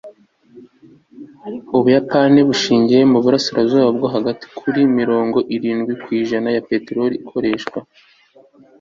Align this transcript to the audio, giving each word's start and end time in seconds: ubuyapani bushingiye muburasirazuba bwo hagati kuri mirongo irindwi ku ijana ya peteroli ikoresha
ubuyapani 1.77 2.39
bushingiye 2.49 3.01
muburasirazuba 3.11 3.87
bwo 3.95 4.07
hagati 4.15 4.45
kuri 4.59 4.81
mirongo 4.99 5.37
irindwi 5.55 5.93
ku 6.01 6.07
ijana 6.21 6.49
ya 6.55 6.61
peteroli 6.69 7.15
ikoresha 7.23 7.77